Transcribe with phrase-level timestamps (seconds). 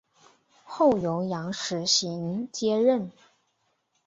[0.63, 3.11] 后由杨时行接任。